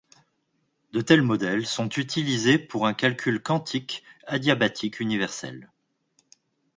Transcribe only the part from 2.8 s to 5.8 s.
un calcul quantique adiabatique universel.